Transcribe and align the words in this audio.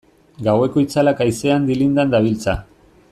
Gaueko 0.47 0.83
itzalak 0.85 1.21
haizean 1.25 1.69
dilindan 1.69 2.15
dabiltza. 2.17 2.57